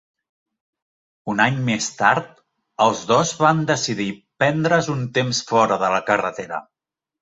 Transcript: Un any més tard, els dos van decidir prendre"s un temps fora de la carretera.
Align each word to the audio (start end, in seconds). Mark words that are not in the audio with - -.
Un 1.33 1.43
any 1.45 1.59
més 1.67 1.91
tard, 1.99 2.33
els 2.87 3.05
dos 3.13 3.37
van 3.45 3.63
decidir 3.75 4.11
prendre"s 4.43 4.93
un 4.99 5.09
temps 5.23 5.47
fora 5.55 5.83
de 5.87 5.97
la 5.99 6.05
carretera. 6.13 6.69